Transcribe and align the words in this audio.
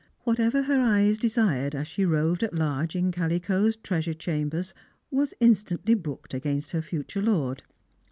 Whatever 0.23 0.63
her 0.63 0.79
eye 0.81 1.13
desired, 1.13 1.75
as 1.75 1.87
she 1.87 2.05
roved 2.05 2.41
at 2.41 2.55
large 2.55 2.95
in 2.95 3.11
Kaliko's 3.11 3.75
treasure 3.75 4.15
chambers, 4.15 4.73
was 5.11 5.35
instantly 5.39 5.93
booked 5.93 6.33
against 6.33 6.71
her 6.71 6.81
future 6.81 7.21
lord. 7.21 7.61